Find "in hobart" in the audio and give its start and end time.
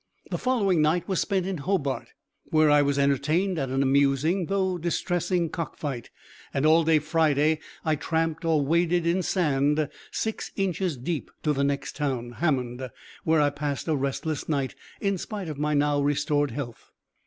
1.45-2.07